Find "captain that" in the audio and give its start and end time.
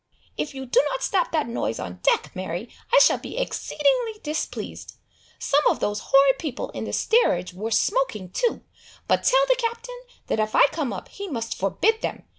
9.59-10.39